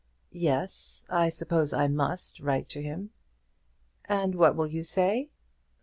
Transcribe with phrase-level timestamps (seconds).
[0.33, 3.11] "Yes; I suppose I must write to him."
[4.05, 5.29] "And what will you say?"